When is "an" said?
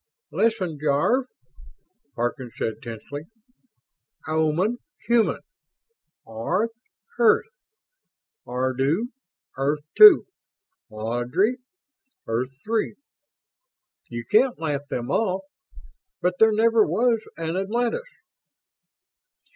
17.37-17.55